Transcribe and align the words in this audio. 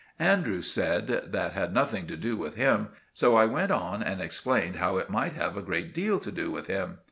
Andrews 0.17 0.71
said 0.71 1.25
that 1.31 1.51
had 1.53 1.75
nothing 1.75 2.07
to 2.07 2.17
do 2.17 2.35
with 2.35 2.55
him; 2.55 2.87
so 3.13 3.35
I 3.35 3.45
went 3.45 3.69
on 3.71 4.01
and 4.01 4.19
explained 4.19 4.77
how 4.77 4.97
it 4.97 5.11
might 5.11 5.33
have 5.33 5.55
a 5.55 5.61
great 5.61 5.93
deal 5.93 6.19
to 6.21 6.31
do 6.31 6.49
with 6.49 6.65
him. 6.65 6.97